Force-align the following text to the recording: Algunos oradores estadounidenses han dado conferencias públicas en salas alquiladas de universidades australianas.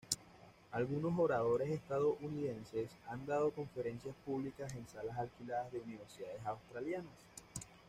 Algunos 0.71 1.13
oradores 1.19 1.69
estadounidenses 1.69 2.89
han 3.07 3.23
dado 3.27 3.51
conferencias 3.51 4.15
públicas 4.25 4.73
en 4.73 4.87
salas 4.87 5.15
alquiladas 5.15 5.71
de 5.71 5.79
universidades 5.79 6.43
australianas. 6.43 7.13